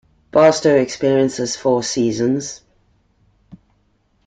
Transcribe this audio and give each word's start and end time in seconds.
Barstow 0.31 0.77
experiences 0.77 1.55
four 1.55 1.83
seasons. 1.83 2.61